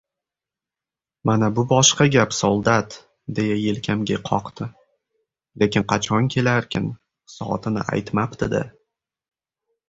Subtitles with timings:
[1.29, 2.95] —Mana bu boshqa gap, soldat!-
[3.39, 4.69] deya yelkamga qoqdi.-
[5.65, 6.89] Lekin qachon kelarkin?
[7.35, 8.65] Soatini aytmabdi-da!